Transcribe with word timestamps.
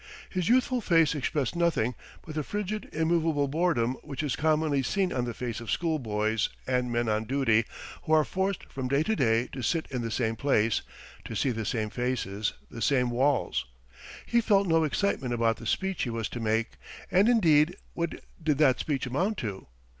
His 0.31 0.49
youthful 0.49 0.81
face 0.81 1.13
expressed 1.13 1.55
nothing 1.55 1.93
but 2.25 2.33
the 2.33 2.41
frigid, 2.41 2.89
immovable 2.91 3.47
boredom 3.47 3.97
which 4.01 4.23
is 4.23 4.35
commonly 4.35 4.81
seen 4.81 5.13
on 5.13 5.25
the 5.25 5.33
face 5.35 5.59
of 5.61 5.69
schoolboys 5.69 6.49
and 6.65 6.91
men 6.91 7.07
on 7.07 7.25
duty 7.25 7.65
who 8.05 8.13
are 8.13 8.23
forced 8.25 8.63
from 8.73 8.87
day 8.87 9.03
to 9.03 9.15
day 9.15 9.45
to 9.51 9.61
sit 9.61 9.85
in 9.91 10.01
the 10.01 10.09
same 10.09 10.35
place, 10.35 10.81
to 11.25 11.35
see 11.35 11.51
the 11.51 11.65
same 11.65 11.91
faces, 11.91 12.53
the 12.71 12.81
same 12.81 13.11
walls. 13.11 13.65
He 14.25 14.41
felt 14.41 14.67
no 14.67 14.85
excitement 14.85 15.35
about 15.35 15.57
the 15.57 15.67
speech 15.67 16.01
he 16.01 16.09
was 16.09 16.27
to 16.29 16.39
make, 16.39 16.79
and 17.11 17.29
indeed 17.29 17.75
what 17.93 18.21
did 18.41 18.57
that 18.57 18.79
speech 18.79 19.05
amount 19.05 19.37
to? 19.37 19.67